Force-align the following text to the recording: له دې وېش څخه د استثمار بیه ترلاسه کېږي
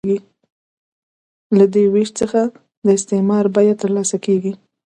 له 1.57 1.65
دې 1.73 1.83
وېش 1.93 2.09
څخه 2.19 2.41
د 2.85 2.87
استثمار 2.97 3.45
بیه 3.55 3.75
ترلاسه 3.81 4.17
کېږي 4.25 4.53